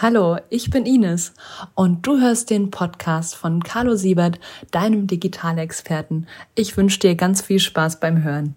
Hallo, 0.00 0.36
ich 0.48 0.70
bin 0.70 0.86
Ines 0.86 1.34
und 1.74 2.06
du 2.06 2.20
hörst 2.20 2.50
den 2.50 2.70
Podcast 2.70 3.34
von 3.34 3.64
Carlo 3.64 3.96
Siebert, 3.96 4.38
deinem 4.70 5.08
Digitalexperten. 5.08 6.28
Ich 6.54 6.76
wünsche 6.76 7.00
dir 7.00 7.16
ganz 7.16 7.42
viel 7.42 7.58
Spaß 7.58 7.98
beim 7.98 8.22
Hören. 8.22 8.54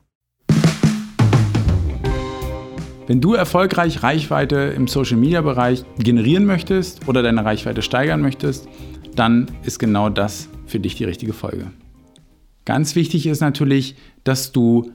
Wenn 3.08 3.22
du 3.22 3.34
erfolgreich 3.34 4.04
Reichweite 4.04 4.56
im 4.56 4.88
Social-Media-Bereich 4.88 5.84
generieren 5.98 6.46
möchtest 6.46 7.08
oder 7.08 7.24
deine 7.24 7.44
Reichweite 7.44 7.82
steigern 7.82 8.22
möchtest, 8.22 8.68
dann 9.16 9.50
ist 9.64 9.80
genau 9.80 10.10
das 10.10 10.48
für 10.68 10.80
dich 10.80 10.94
die 10.94 11.06
richtige 11.06 11.34
Folge. 11.34 11.72
Ganz 12.66 12.94
wichtig 12.94 13.26
ist 13.26 13.42
natürlich, 13.42 13.96
dass 14.24 14.52
du 14.52 14.92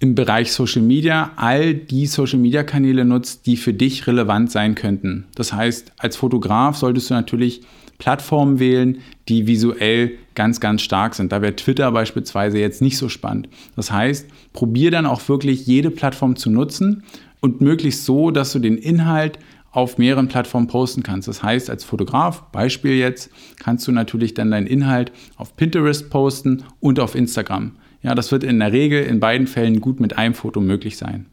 im 0.00 0.14
Bereich 0.14 0.52
Social 0.52 0.82
Media 0.82 1.32
all 1.36 1.74
die 1.74 2.06
Social 2.06 2.38
Media 2.38 2.62
Kanäle 2.62 3.04
nutzt, 3.04 3.46
die 3.46 3.58
für 3.58 3.74
dich 3.74 4.06
relevant 4.06 4.50
sein 4.50 4.74
könnten. 4.74 5.26
Das 5.34 5.52
heißt, 5.52 5.92
als 5.98 6.16
Fotograf 6.16 6.76
solltest 6.76 7.10
du 7.10 7.14
natürlich 7.14 7.60
Plattformen 7.98 8.58
wählen, 8.58 8.98
die 9.28 9.46
visuell 9.46 10.12
ganz, 10.34 10.58
ganz 10.58 10.80
stark 10.80 11.14
sind. 11.14 11.32
Da 11.32 11.42
wäre 11.42 11.54
Twitter 11.54 11.92
beispielsweise 11.92 12.58
jetzt 12.58 12.80
nicht 12.80 12.96
so 12.96 13.10
spannend. 13.10 13.50
Das 13.76 13.92
heißt, 13.92 14.26
probier 14.54 14.90
dann 14.90 15.04
auch 15.04 15.28
wirklich 15.28 15.66
jede 15.66 15.90
Plattform 15.90 16.34
zu 16.34 16.50
nutzen 16.50 17.04
und 17.40 17.60
möglichst 17.60 18.06
so, 18.06 18.30
dass 18.30 18.52
du 18.52 18.58
den 18.58 18.78
Inhalt 18.78 19.38
auf 19.70 19.98
mehreren 19.98 20.28
Plattformen 20.28 20.66
posten 20.66 21.02
kannst. 21.02 21.28
Das 21.28 21.42
heißt, 21.42 21.70
als 21.70 21.84
Fotograf, 21.84 22.50
Beispiel 22.52 22.94
jetzt, 22.94 23.30
kannst 23.58 23.86
du 23.86 23.92
natürlich 23.92 24.34
dann 24.34 24.50
deinen 24.50 24.66
Inhalt 24.66 25.12
auf 25.36 25.56
Pinterest 25.56 26.10
posten 26.10 26.64
und 26.80 27.00
auf 27.00 27.14
Instagram. 27.14 27.72
Ja, 28.02 28.14
das 28.14 28.32
wird 28.32 28.44
in 28.44 28.58
der 28.58 28.72
Regel 28.72 29.04
in 29.04 29.20
beiden 29.20 29.46
Fällen 29.46 29.80
gut 29.80 30.00
mit 30.00 30.16
einem 30.18 30.34
Foto 30.34 30.60
möglich 30.60 30.96
sein. 30.96 31.26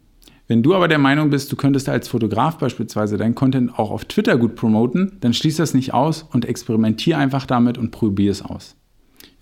Wenn 0.48 0.64
du 0.64 0.76
aber 0.76 0.88
der 0.88 0.98
Meinung 0.98 1.30
bist, 1.30 1.52
du 1.52 1.58
könntest 1.58 1.90
als 1.90 2.08
Fotograf 2.08 2.58
beispielsweise 2.58 3.18
deinen 3.18 3.36
Content 3.36 3.78
auch 3.78 3.92
auf 3.92 4.06
Twitter 4.06 4.38
gut 4.38 4.56
promoten, 4.56 5.18
dann 5.20 5.34
schließ 5.34 5.58
das 5.58 5.74
nicht 5.74 5.94
aus 5.94 6.24
und 6.24 6.46
experimentier 6.46 7.18
einfach 7.18 7.46
damit 7.46 7.78
und 7.78 7.92
probier 7.92 8.32
es 8.32 8.42
aus. 8.42 8.77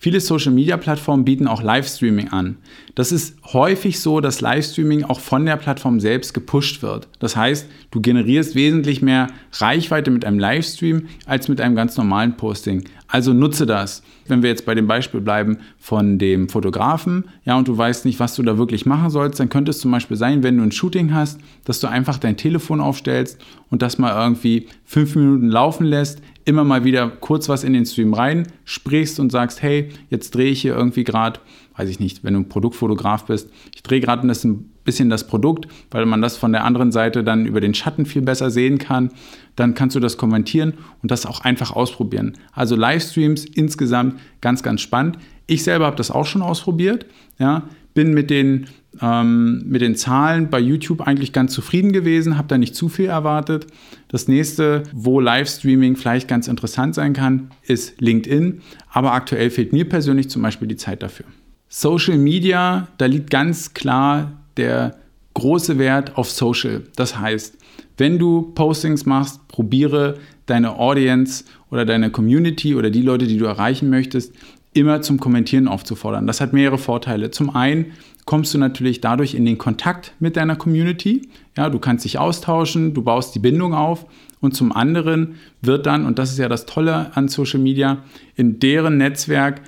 Viele 0.05 0.21
Social-Media-Plattformen 0.21 1.25
bieten 1.25 1.47
auch 1.47 1.63
Livestreaming 1.63 2.27
an. 2.27 2.57
Das 2.93 3.11
ist 3.11 3.37
häufig 3.53 3.99
so, 3.99 4.21
dass 4.21 4.39
Livestreaming 4.39 5.03
auch 5.03 5.19
von 5.19 5.47
der 5.47 5.57
Plattform 5.57 5.99
selbst 5.99 6.35
gepusht 6.35 6.83
wird. 6.83 7.07
Das 7.17 7.35
heißt, 7.35 7.67
du 7.89 8.01
generierst 8.01 8.53
wesentlich 8.53 9.01
mehr 9.01 9.29
Reichweite 9.53 10.11
mit 10.11 10.23
einem 10.23 10.37
Livestream 10.37 11.07
als 11.25 11.47
mit 11.47 11.59
einem 11.59 11.75
ganz 11.75 11.97
normalen 11.97 12.37
Posting. 12.37 12.83
Also 13.07 13.33
nutze 13.33 13.65
das. 13.65 14.03
Wenn 14.27 14.43
wir 14.43 14.49
jetzt 14.49 14.67
bei 14.67 14.75
dem 14.75 14.85
Beispiel 14.85 15.21
bleiben 15.21 15.57
von 15.79 16.19
dem 16.19 16.49
Fotografen, 16.49 17.25
ja, 17.43 17.57
und 17.57 17.67
du 17.67 17.75
weißt 17.75 18.05
nicht, 18.05 18.19
was 18.19 18.35
du 18.35 18.43
da 18.43 18.59
wirklich 18.59 18.85
machen 18.85 19.09
sollst, 19.09 19.39
dann 19.39 19.49
könnte 19.49 19.71
es 19.71 19.79
zum 19.79 19.89
Beispiel 19.89 20.17
sein, 20.17 20.43
wenn 20.43 20.57
du 20.57 20.63
ein 20.63 20.71
Shooting 20.71 21.15
hast, 21.15 21.39
dass 21.63 21.79
du 21.79 21.87
einfach 21.87 22.19
dein 22.19 22.37
Telefon 22.37 22.79
aufstellst 22.79 23.39
und 23.71 23.81
das 23.81 23.97
mal 23.97 24.15
irgendwie 24.15 24.67
fünf 24.83 25.15
Minuten 25.15 25.49
laufen 25.49 25.85
lässt, 25.85 26.21
immer 26.45 26.63
mal 26.63 26.83
wieder 26.83 27.09
kurz 27.09 27.49
was 27.49 27.63
in 27.63 27.73
den 27.73 27.85
Stream 27.85 28.13
rein 28.13 28.47
sprichst 28.63 29.19
und 29.19 29.31
sagst, 29.31 29.61
hey, 29.61 29.89
jetzt 30.09 30.33
drehe 30.35 30.51
ich 30.51 30.61
hier 30.61 30.75
irgendwie 30.75 31.03
gerade, 31.03 31.39
weiß 31.75 31.89
ich 31.89 31.99
nicht, 31.99 32.23
wenn 32.23 32.35
du 32.35 32.41
ein 32.41 32.49
Produktfotograf 32.49 33.25
bist, 33.25 33.49
ich 33.73 33.83
drehe 33.83 33.99
gerade 33.99 34.25
ein 34.27 34.69
bisschen 34.83 35.09
das 35.09 35.27
Produkt, 35.27 35.67
weil 35.89 36.05
man 36.05 36.21
das 36.21 36.37
von 36.37 36.51
der 36.51 36.63
anderen 36.63 36.91
Seite 36.91 37.23
dann 37.23 37.47
über 37.47 37.61
den 37.61 37.73
Schatten 37.73 38.05
viel 38.05 38.21
besser 38.21 38.51
sehen 38.51 38.77
kann, 38.77 39.11
dann 39.55 39.73
kannst 39.73 39.95
du 39.95 39.99
das 39.99 40.17
kommentieren 40.17 40.75
und 41.01 41.09
das 41.09 41.25
auch 41.25 41.41
einfach 41.41 41.71
ausprobieren. 41.71 42.37
Also 42.53 42.75
Livestreams 42.75 43.45
insgesamt 43.45 44.19
ganz, 44.41 44.61
ganz 44.61 44.81
spannend. 44.81 45.17
Ich 45.47 45.63
selber 45.63 45.85
habe 45.85 45.95
das 45.95 46.11
auch 46.11 46.25
schon 46.25 46.43
ausprobiert, 46.43 47.07
ja, 47.39 47.63
bin 47.95 48.13
mit 48.13 48.29
den 48.29 48.67
ähm, 49.01 49.63
mit 49.65 49.81
den 49.81 49.95
Zahlen 49.95 50.49
bei 50.49 50.59
YouTube 50.59 51.01
eigentlich 51.01 51.33
ganz 51.33 51.53
zufrieden 51.53 51.91
gewesen, 51.91 52.37
habe 52.37 52.47
da 52.47 52.57
nicht 52.57 52.75
zu 52.75 52.89
viel 52.89 53.07
erwartet. 53.07 53.67
Das 54.07 54.27
nächste, 54.27 54.83
wo 54.93 55.19
Livestreaming 55.19 55.95
vielleicht 55.95 56.27
ganz 56.27 56.47
interessant 56.47 56.95
sein 56.95 57.13
kann, 57.13 57.51
ist 57.63 57.99
LinkedIn. 58.01 58.61
Aber 58.91 59.13
aktuell 59.13 59.49
fehlt 59.49 59.73
mir 59.73 59.87
persönlich 59.87 60.29
zum 60.29 60.41
Beispiel 60.41 60.67
die 60.67 60.77
Zeit 60.77 61.03
dafür. 61.03 61.25
Social 61.67 62.17
Media, 62.17 62.87
da 62.97 63.05
liegt 63.05 63.29
ganz 63.29 63.73
klar 63.73 64.33
der 64.57 64.95
große 65.33 65.77
Wert 65.77 66.17
auf 66.17 66.31
Social. 66.31 66.83
Das 66.95 67.19
heißt, 67.19 67.57
wenn 67.97 68.19
du 68.19 68.53
Postings 68.53 69.05
machst, 69.05 69.47
probiere 69.47 70.17
deine 70.45 70.77
Audience 70.77 71.45
oder 71.69 71.85
deine 71.85 72.09
Community 72.11 72.75
oder 72.75 72.89
die 72.89 73.01
Leute, 73.01 73.27
die 73.27 73.37
du 73.37 73.45
erreichen 73.45 73.89
möchtest, 73.89 74.33
immer 74.75 75.01
zum 75.01 75.19
Kommentieren 75.19 75.67
aufzufordern. 75.67 76.27
Das 76.27 76.41
hat 76.41 76.53
mehrere 76.53 76.77
Vorteile. 76.77 77.31
Zum 77.31 77.55
einen 77.55 77.93
kommst 78.25 78.53
du 78.53 78.57
natürlich 78.57 79.01
dadurch 79.01 79.33
in 79.33 79.45
den 79.45 79.57
Kontakt 79.57 80.13
mit 80.19 80.35
deiner 80.35 80.55
Community. 80.55 81.29
Ja, 81.55 81.69
du 81.69 81.79
kannst 81.79 82.05
dich 82.05 82.19
austauschen, 82.19 82.93
du 82.93 83.01
baust 83.01 83.33
die 83.33 83.39
Bindung 83.39 83.73
auf 83.73 84.05
und 84.41 84.53
zum 84.53 84.71
anderen 84.71 85.35
wird 85.61 85.85
dann, 85.85 86.05
und 86.05 86.19
das 86.19 86.31
ist 86.31 86.39
ja 86.39 86.49
das 86.49 86.65
Tolle 86.65 87.15
an 87.15 87.29
Social 87.29 87.59
Media, 87.59 88.03
in 88.35 88.59
deren 88.59 88.97
Netzwerk 88.97 89.61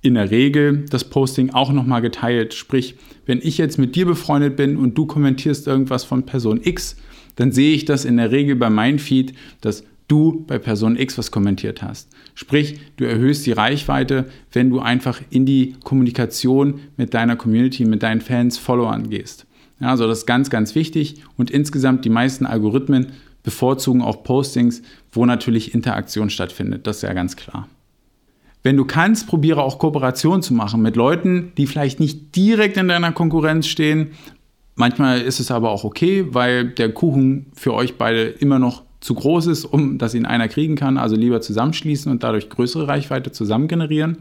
in 0.00 0.14
der 0.14 0.30
Regel 0.30 0.86
das 0.90 1.04
Posting 1.04 1.50
auch 1.50 1.72
nochmal 1.72 2.02
geteilt. 2.02 2.54
Sprich, 2.54 2.96
wenn 3.26 3.40
ich 3.42 3.58
jetzt 3.58 3.78
mit 3.78 3.96
dir 3.96 4.06
befreundet 4.06 4.56
bin 4.56 4.76
und 4.76 4.96
du 4.96 5.06
kommentierst 5.06 5.66
irgendwas 5.66 6.04
von 6.04 6.24
Person 6.24 6.60
X, 6.62 6.96
dann 7.36 7.52
sehe 7.52 7.74
ich 7.74 7.84
das 7.84 8.04
in 8.04 8.16
der 8.16 8.30
Regel 8.30 8.56
bei 8.56 8.70
meinem 8.70 8.98
Feed, 8.98 9.34
dass 9.60 9.84
du 10.08 10.44
bei 10.46 10.58
Person 10.58 10.96
X 10.96 11.16
was 11.18 11.30
kommentiert 11.30 11.82
hast. 11.82 12.10
Sprich, 12.34 12.80
du 12.96 13.04
erhöhst 13.04 13.46
die 13.46 13.52
Reichweite, 13.52 14.26
wenn 14.52 14.70
du 14.70 14.80
einfach 14.80 15.20
in 15.30 15.46
die 15.46 15.76
Kommunikation 15.84 16.80
mit 16.96 17.14
deiner 17.14 17.36
Community, 17.36 17.84
mit 17.84 18.02
deinen 18.02 18.20
Fans, 18.20 18.58
Followern 18.58 19.10
gehst. 19.10 19.46
Ja, 19.80 19.90
also 19.90 20.06
das 20.06 20.18
ist 20.18 20.26
ganz, 20.26 20.50
ganz 20.50 20.74
wichtig 20.74 21.22
und 21.36 21.50
insgesamt 21.50 22.04
die 22.04 22.10
meisten 22.10 22.46
Algorithmen 22.46 23.12
bevorzugen 23.42 24.02
auch 24.02 24.22
Postings, 24.24 24.82
wo 25.12 25.26
natürlich 25.26 25.74
Interaktion 25.74 26.30
stattfindet. 26.30 26.86
Das 26.86 26.96
ist 26.96 27.02
ja 27.02 27.12
ganz 27.12 27.36
klar. 27.36 27.68
Wenn 28.62 28.78
du 28.78 28.86
kannst, 28.86 29.26
probiere 29.26 29.62
auch 29.62 29.78
Kooperation 29.78 30.42
zu 30.42 30.54
machen 30.54 30.80
mit 30.80 30.96
Leuten, 30.96 31.52
die 31.58 31.66
vielleicht 31.66 32.00
nicht 32.00 32.34
direkt 32.34 32.78
in 32.78 32.88
deiner 32.88 33.12
Konkurrenz 33.12 33.66
stehen. 33.66 34.12
Manchmal 34.74 35.20
ist 35.20 35.38
es 35.38 35.50
aber 35.50 35.70
auch 35.70 35.84
okay, 35.84 36.26
weil 36.30 36.70
der 36.70 36.90
Kuchen 36.90 37.52
für 37.54 37.74
euch 37.74 37.98
beide 37.98 38.22
immer 38.22 38.58
noch 38.58 38.83
zu 39.04 39.12
groß 39.12 39.48
ist, 39.48 39.66
um 39.66 39.98
dass 39.98 40.14
ihn 40.14 40.24
einer 40.24 40.48
kriegen 40.48 40.76
kann. 40.76 40.96
Also 40.96 41.14
lieber 41.14 41.42
zusammenschließen 41.42 42.10
und 42.10 42.22
dadurch 42.22 42.48
größere 42.48 42.88
Reichweite 42.88 43.32
zusammen 43.32 43.68
generieren. 43.68 44.16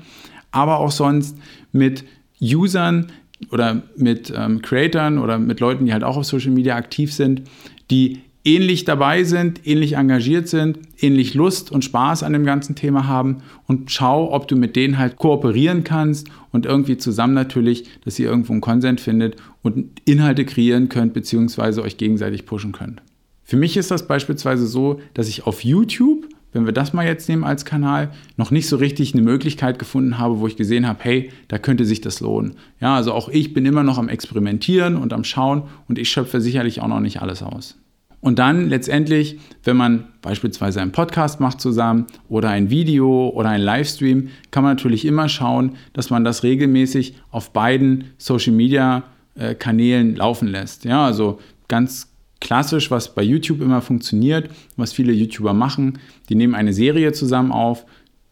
Aber 0.51 0.79
auch 0.79 0.91
sonst 0.91 1.37
mit 1.71 2.03
Usern 2.41 3.07
oder 3.49 3.83
mit 3.95 4.33
ähm, 4.35 4.61
Creatern 4.61 5.19
oder 5.19 5.39
mit 5.39 5.61
Leuten, 5.61 5.85
die 5.85 5.93
halt 5.93 6.03
auch 6.03 6.17
auf 6.17 6.25
Social 6.25 6.51
Media 6.51 6.75
aktiv 6.75 7.13
sind, 7.13 7.43
die 7.91 8.19
ähnlich 8.43 8.83
dabei 8.83 9.23
sind, 9.23 9.65
ähnlich 9.65 9.93
engagiert 9.95 10.49
sind, 10.49 10.79
ähnlich 10.99 11.33
Lust 11.33 11.71
und 11.71 11.85
Spaß 11.85 12.23
an 12.23 12.33
dem 12.33 12.43
ganzen 12.43 12.75
Thema 12.75 13.07
haben 13.07 13.37
und 13.67 13.89
schau, 13.89 14.33
ob 14.33 14.49
du 14.49 14.57
mit 14.57 14.75
denen 14.75 14.97
halt 14.97 15.15
kooperieren 15.15 15.85
kannst 15.85 16.27
und 16.51 16.65
irgendwie 16.65 16.97
zusammen 16.97 17.33
natürlich, 17.33 17.85
dass 18.03 18.19
ihr 18.19 18.27
irgendwo 18.27 18.51
einen 18.51 18.59
Konsent 18.59 18.99
findet 18.99 19.37
und 19.61 20.01
Inhalte 20.03 20.43
kreieren 20.43 20.89
könnt, 20.89 21.13
beziehungsweise 21.13 21.81
euch 21.83 21.95
gegenseitig 21.95 22.45
pushen 22.45 22.73
könnt. 22.73 23.01
Für 23.43 23.57
mich 23.57 23.77
ist 23.77 23.91
das 23.91 24.07
beispielsweise 24.07 24.67
so, 24.67 24.99
dass 25.13 25.27
ich 25.27 25.45
auf 25.45 25.63
YouTube, 25.63 26.27
wenn 26.53 26.65
wir 26.65 26.73
das 26.73 26.93
mal 26.93 27.05
jetzt 27.05 27.27
nehmen 27.27 27.43
als 27.43 27.65
Kanal, 27.65 28.11
noch 28.37 28.51
nicht 28.51 28.67
so 28.67 28.77
richtig 28.77 29.13
eine 29.13 29.23
Möglichkeit 29.23 29.79
gefunden 29.79 30.17
habe, 30.17 30.39
wo 30.39 30.47
ich 30.47 30.55
gesehen 30.55 30.87
habe, 30.87 30.99
hey, 31.03 31.31
da 31.47 31.57
könnte 31.57 31.85
sich 31.85 32.01
das 32.01 32.19
lohnen. 32.19 32.55
Ja, 32.79 32.95
also 32.95 33.13
auch 33.13 33.29
ich 33.29 33.53
bin 33.53 33.65
immer 33.65 33.83
noch 33.83 33.97
am 33.97 34.09
Experimentieren 34.09 34.95
und 34.95 35.13
am 35.13 35.23
Schauen 35.23 35.63
und 35.87 35.99
ich 35.99 36.09
schöpfe 36.09 36.41
sicherlich 36.41 36.81
auch 36.81 36.87
noch 36.87 36.99
nicht 36.99 37.21
alles 37.21 37.43
aus. 37.43 37.77
Und 38.23 38.39
dann 38.39 38.69
letztendlich, 38.69 39.37
wenn 39.65 39.75
man 39.75 40.05
beispielsweise 40.21 40.79
einen 40.79 40.93
Podcast 40.93 41.41
macht 41.41 41.59
zusammen 41.59 42.05
oder 42.29 42.51
ein 42.51 42.69
Video 42.69 43.27
oder 43.27 43.49
ein 43.49 43.59
Livestream, 43.59 44.29
kann 44.49 44.63
man 44.63 44.77
natürlich 44.77 45.03
immer 45.03 45.27
schauen, 45.27 45.73
dass 45.91 46.09
man 46.09 46.23
das 46.23 46.41
regelmäßig 46.41 47.15
auf 47.31 47.51
beiden 47.51 48.05
Social 48.17 48.53
Media 48.53 49.03
äh, 49.35 49.55
Kanälen 49.55 50.15
laufen 50.15 50.47
lässt. 50.47 50.85
Ja, 50.85 51.05
also 51.05 51.39
ganz 51.67 52.12
klassisch, 52.43 52.91
was 52.91 53.15
bei 53.15 53.23
YouTube 53.23 53.61
immer 53.61 53.81
funktioniert, 53.81 54.49
was 54.75 54.93
viele 54.93 55.13
YouTuber 55.13 55.53
machen. 55.53 55.99
Die 56.29 56.35
nehmen 56.35 56.55
eine 56.55 56.73
Serie 56.73 57.13
zusammen 57.13 57.51
auf. 57.51 57.85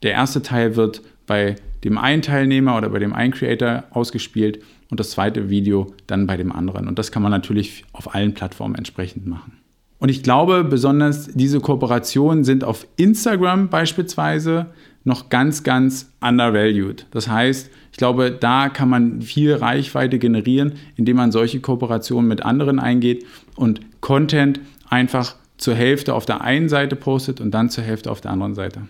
Der 0.03 0.11
erste 0.11 0.41
Teil 0.41 0.75
wird 0.75 1.01
bei 1.25 1.55
dem 1.85 1.97
einen 1.97 2.21
Teilnehmer 2.21 2.77
oder 2.77 2.89
bei 2.89 2.99
dem 2.99 3.13
einen 3.13 3.33
Creator 3.33 3.85
ausgespielt 3.91 4.61
und 4.89 4.99
das 4.99 5.11
zweite 5.11 5.49
Video 5.49 5.95
dann 6.07 6.27
bei 6.27 6.35
dem 6.35 6.51
anderen. 6.51 6.87
Und 6.89 6.99
das 6.99 7.11
kann 7.11 7.23
man 7.23 7.31
natürlich 7.31 7.85
auf 7.93 8.13
allen 8.13 8.33
Plattformen 8.33 8.75
entsprechend 8.75 9.25
machen. 9.25 9.60
Und 10.01 10.09
ich 10.09 10.23
glaube, 10.23 10.63
besonders 10.63 11.27
diese 11.27 11.59
Kooperationen 11.59 12.43
sind 12.43 12.63
auf 12.63 12.87
Instagram 12.97 13.69
beispielsweise 13.69 14.65
noch 15.03 15.29
ganz, 15.29 15.61
ganz 15.61 16.11
undervalued. 16.21 17.05
Das 17.11 17.27
heißt, 17.27 17.69
ich 17.91 17.97
glaube, 17.97 18.31
da 18.31 18.69
kann 18.69 18.89
man 18.89 19.21
viel 19.21 19.53
Reichweite 19.53 20.17
generieren, 20.17 20.73
indem 20.95 21.17
man 21.17 21.31
solche 21.31 21.59
Kooperationen 21.59 22.27
mit 22.27 22.41
anderen 22.41 22.79
eingeht 22.79 23.27
und 23.55 23.81
Content 24.01 24.59
einfach 24.89 25.35
zur 25.57 25.75
Hälfte 25.75 26.15
auf 26.15 26.25
der 26.25 26.41
einen 26.41 26.67
Seite 26.67 26.95
postet 26.95 27.39
und 27.39 27.51
dann 27.51 27.69
zur 27.69 27.83
Hälfte 27.83 28.09
auf 28.09 28.21
der 28.21 28.31
anderen 28.31 28.55
Seite. 28.55 28.81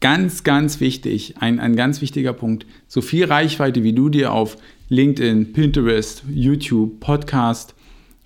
Ganz, 0.00 0.44
ganz 0.44 0.78
wichtig, 0.78 1.36
ein, 1.40 1.58
ein 1.58 1.74
ganz 1.74 2.02
wichtiger 2.02 2.34
Punkt. 2.34 2.66
So 2.86 3.00
viel 3.00 3.24
Reichweite, 3.24 3.82
wie 3.82 3.94
du 3.94 4.10
dir 4.10 4.34
auf 4.34 4.58
LinkedIn, 4.90 5.54
Pinterest, 5.54 6.22
YouTube, 6.30 7.00
Podcast, 7.00 7.74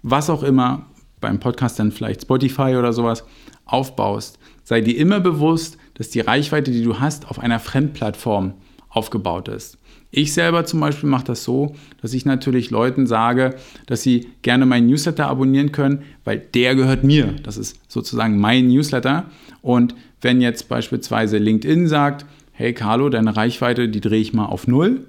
was 0.03 0.31
auch 0.31 0.43
immer, 0.43 0.87
beim 1.25 1.41
Podcast 1.41 1.79
dann 1.79 1.91
vielleicht 1.91 2.23
Spotify 2.23 2.77
oder 2.77 2.93
sowas, 2.93 3.25
aufbaust, 3.65 4.39
sei 4.63 4.81
dir 4.83 4.97
immer 4.97 5.21
bewusst, 5.21 5.79
dass 5.95 6.11
die 6.11 6.21
Reichweite, 6.21 6.71
die 6.71 6.83
du 6.83 7.01
hast, 7.01 7.29
auf 7.29 7.39
einer 7.39 7.59
Fremdplattform 7.59 8.55
aufgebaut 8.91 9.49
ist. 9.49 9.79
Ich 10.11 10.33
selber 10.33 10.65
zum 10.65 10.81
Beispiel 10.81 11.09
mache 11.09 11.25
das 11.25 11.43
so, 11.43 11.75
dass 12.01 12.13
ich 12.13 12.25
natürlich 12.25 12.71
Leuten 12.71 13.07
sage, 13.07 13.57
dass 13.87 14.03
sie 14.03 14.29
gerne 14.43 14.67
meinen 14.67 14.87
Newsletter 14.87 15.27
abonnieren 15.27 15.73
können, 15.73 16.03
weil 16.25 16.39
der 16.39 16.77
gehört 16.77 17.03
mir. 17.03 17.35
Das 17.43 17.57
ist 17.57 17.81
sozusagen 17.89 18.39
mein 18.39 18.69
Newsletter. 18.69 19.25
Und 19.61 19.97
wenn 20.21 20.41
jetzt 20.41 20.69
beispielsweise 20.69 21.39
LinkedIn 21.39 21.89
sagt, 21.89 22.27
hey 22.53 22.73
Carlo, 22.75 23.09
deine 23.09 23.35
Reichweite, 23.35 23.89
die 23.89 24.01
drehe 24.01 24.21
ich 24.21 24.33
mal 24.33 24.47
auf 24.47 24.69
Null, 24.69 25.07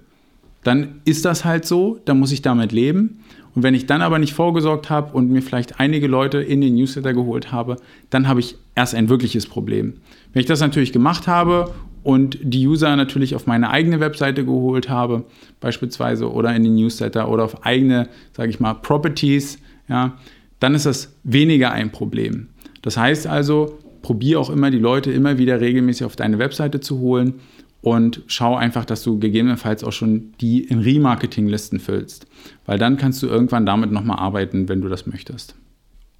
dann 0.63 1.01
ist 1.05 1.25
das 1.25 1.45
halt 1.45 1.65
so, 1.65 1.99
dann 2.05 2.19
muss 2.19 2.31
ich 2.31 2.41
damit 2.41 2.71
leben. 2.71 3.19
Und 3.55 3.63
wenn 3.63 3.73
ich 3.73 3.85
dann 3.85 4.01
aber 4.01 4.19
nicht 4.19 4.33
vorgesorgt 4.33 4.89
habe 4.89 5.13
und 5.13 5.31
mir 5.31 5.41
vielleicht 5.41 5.79
einige 5.79 6.07
Leute 6.07 6.39
in 6.39 6.59
den 6.59 6.75
Newsletter 6.75 7.13
geholt 7.13 7.51
habe, 7.53 7.77
dann 8.09 8.27
habe 8.27 8.41
ich 8.41 8.57
erst 8.75 8.93
ein 8.93 9.07
wirkliches 9.07 9.47
Problem. 9.47 9.93
Wenn 10.33 10.41
ich 10.41 10.45
das 10.45 10.59
natürlich 10.59 10.91
gemacht 10.91 11.25
habe 11.27 11.73
und 12.03 12.37
die 12.41 12.67
User 12.67 12.93
natürlich 12.97 13.33
auf 13.33 13.47
meine 13.47 13.69
eigene 13.69 14.01
Webseite 14.01 14.43
geholt 14.43 14.89
habe, 14.89 15.23
beispielsweise 15.61 16.29
oder 16.29 16.53
in 16.53 16.63
den 16.65 16.75
Newsletter 16.75 17.29
oder 17.29 17.45
auf 17.45 17.65
eigene, 17.65 18.09
sage 18.33 18.49
ich 18.49 18.59
mal, 18.59 18.73
Properties, 18.73 19.57
ja, 19.87 20.17
dann 20.59 20.75
ist 20.75 20.85
das 20.85 21.15
weniger 21.23 21.71
ein 21.71 21.91
Problem. 21.91 22.49
Das 22.81 22.97
heißt 22.97 23.25
also, 23.25 23.79
probiere 24.01 24.39
auch 24.39 24.49
immer 24.49 24.69
die 24.69 24.79
Leute 24.79 25.11
immer 25.11 25.37
wieder 25.37 25.61
regelmäßig 25.61 26.05
auf 26.05 26.15
deine 26.15 26.39
Webseite 26.39 26.81
zu 26.81 26.99
holen 26.99 27.35
und 27.85 28.23
schau 28.25 28.55
einfach, 28.55 28.83
dass 28.83 29.03
du 29.03 29.19
gegebenenfalls 29.19 29.83
auch 29.83 29.91
schon 29.91 30.31
die 30.41 30.63
in 30.63 30.79
Remarketing-Listen 30.79 31.79
füllst, 31.79 32.25
weil 32.65 32.79
dann 32.79 32.97
kannst 32.97 33.21
du 33.21 33.27
irgendwann 33.27 33.67
damit 33.67 33.91
nochmal 33.91 34.17
arbeiten, 34.17 34.67
wenn 34.67 34.81
du 34.81 34.89
das 34.89 35.05
möchtest. 35.05 35.53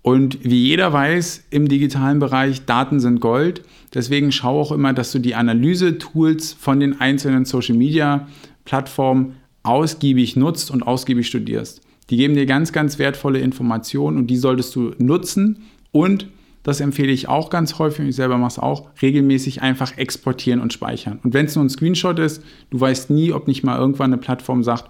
Und 0.03 0.43
wie 0.43 0.63
jeder 0.63 0.93
weiß, 0.93 1.45
im 1.49 1.67
digitalen 1.67 2.19
Bereich, 2.19 2.65
Daten 2.65 2.99
sind 2.99 3.19
Gold. 3.19 3.63
Deswegen 3.95 4.31
schau 4.31 4.61
auch 4.61 4.71
immer, 4.71 4.93
dass 4.93 5.11
du 5.11 5.17
die 5.17 5.33
Analyse-Tools 5.33 6.53
von 6.53 6.79
den 6.79 7.01
einzelnen 7.01 7.45
Social-Media-Plattformen 7.45 9.37
ausgiebig 9.63 10.35
nutzt 10.35 10.69
und 10.69 10.83
ausgiebig 10.83 11.25
studierst. 11.25 11.81
Die 12.11 12.17
geben 12.17 12.35
dir 12.35 12.45
ganz, 12.45 12.73
ganz 12.73 12.99
wertvolle 12.99 13.39
Informationen 13.39 14.17
und 14.17 14.27
die 14.27 14.37
solltest 14.37 14.75
du 14.75 14.93
nutzen 14.99 15.63
und 15.91 16.27
das 16.65 16.79
empfehle 16.81 17.11
ich 17.11 17.29
auch 17.29 17.51
ganz 17.51 17.77
häufig 17.77 18.07
ich 18.09 18.15
selber 18.15 18.39
mache 18.39 18.53
es 18.53 18.59
auch, 18.59 18.89
regelmäßig 18.99 19.61
einfach 19.61 19.97
exportieren 19.99 20.59
und 20.59 20.73
speichern. 20.73 21.19
Und 21.23 21.35
wenn 21.35 21.45
es 21.45 21.55
nur 21.55 21.63
ein 21.63 21.69
Screenshot 21.69 22.17
ist, 22.17 22.41
du 22.71 22.79
weißt 22.79 23.11
nie, 23.11 23.31
ob 23.31 23.47
nicht 23.47 23.63
mal 23.63 23.77
irgendwann 23.77 24.11
eine 24.11 24.17
Plattform 24.17 24.63
sagt, 24.63 24.89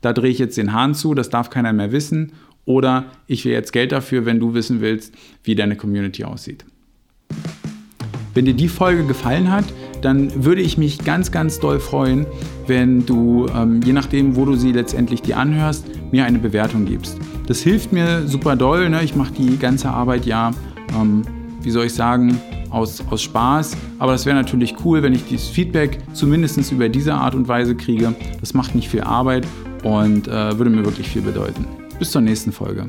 da 0.00 0.14
drehe 0.14 0.30
ich 0.30 0.38
jetzt 0.38 0.56
den 0.56 0.72
Hahn 0.72 0.94
zu, 0.94 1.12
das 1.12 1.28
darf 1.28 1.50
keiner 1.50 1.74
mehr 1.74 1.92
wissen 1.92 2.32
oder 2.64 3.04
ich 3.26 3.44
will 3.44 3.52
jetzt 3.52 3.72
Geld 3.72 3.92
dafür, 3.92 4.24
wenn 4.24 4.40
du 4.40 4.54
wissen 4.54 4.80
willst, 4.80 5.14
wie 5.44 5.54
deine 5.54 5.76
Community 5.76 6.24
aussieht. 6.24 6.64
Wenn 8.32 8.46
dir 8.46 8.54
die 8.54 8.68
Folge 8.68 9.04
gefallen 9.04 9.52
hat, 9.52 9.66
dann 10.00 10.46
würde 10.46 10.62
ich 10.62 10.78
mich 10.78 11.04
ganz, 11.04 11.30
ganz 11.30 11.60
doll 11.60 11.78
freuen, 11.78 12.24
wenn 12.66 13.04
du, 13.04 13.48
ähm, 13.54 13.82
je 13.84 13.92
nachdem, 13.92 14.34
wo 14.34 14.46
du 14.46 14.54
sie 14.54 14.72
letztendlich 14.72 15.20
dir 15.20 15.36
anhörst, 15.36 15.84
mir 16.10 16.24
eine 16.24 16.38
Bewertung 16.38 16.86
gibst. 16.86 17.18
Das 17.46 17.60
hilft 17.60 17.92
mir 17.92 18.26
super 18.26 18.56
doll. 18.56 18.88
Ne? 18.88 19.04
Ich 19.04 19.14
mache 19.14 19.34
die 19.34 19.58
ganze 19.58 19.90
Arbeit 19.90 20.24
ja, 20.24 20.52
ähm, 20.94 21.22
wie 21.62 21.70
soll 21.70 21.86
ich 21.86 21.94
sagen, 21.94 22.40
aus, 22.70 23.02
aus 23.10 23.22
Spaß. 23.22 23.76
Aber 23.98 24.12
das 24.12 24.26
wäre 24.26 24.36
natürlich 24.36 24.74
cool, 24.84 25.02
wenn 25.02 25.12
ich 25.12 25.24
dieses 25.26 25.48
Feedback 25.48 25.98
zumindest 26.12 26.72
über 26.72 26.88
diese 26.88 27.14
Art 27.14 27.34
und 27.34 27.48
Weise 27.48 27.74
kriege. 27.74 28.14
Das 28.40 28.54
macht 28.54 28.74
nicht 28.74 28.88
viel 28.88 29.02
Arbeit 29.02 29.46
und 29.84 30.28
äh, 30.28 30.58
würde 30.58 30.70
mir 30.70 30.84
wirklich 30.84 31.08
viel 31.08 31.22
bedeuten. 31.22 31.66
Bis 31.98 32.10
zur 32.10 32.20
nächsten 32.20 32.52
Folge. 32.52 32.88